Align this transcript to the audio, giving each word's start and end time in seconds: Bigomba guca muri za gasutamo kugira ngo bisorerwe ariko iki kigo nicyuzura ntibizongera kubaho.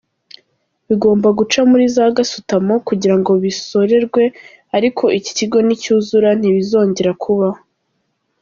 Bigomba 0.87 1.27
guca 1.37 1.59
muri 1.71 1.85
za 1.95 2.05
gasutamo 2.17 2.73
kugira 2.87 3.15
ngo 3.19 3.31
bisorerwe 3.43 4.23
ariko 4.77 5.03
iki 5.17 5.31
kigo 5.37 5.57
nicyuzura 5.65 6.29
ntibizongera 6.39 7.11
kubaho. 7.23 7.59